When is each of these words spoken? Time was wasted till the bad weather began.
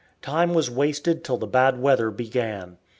Time 0.23 0.55
was 0.55 0.71
wasted 0.71 1.23
till 1.23 1.37
the 1.37 1.45
bad 1.45 1.79
weather 1.79 2.09
began. 2.09 2.79